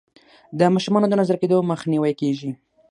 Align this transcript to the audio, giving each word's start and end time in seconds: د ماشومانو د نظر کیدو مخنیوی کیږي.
د 0.59 0.59
ماشومانو 0.73 1.09
د 1.09 1.13
نظر 1.21 1.35
کیدو 1.41 1.57
مخنیوی 1.71 2.13
کیږي. 2.21 2.51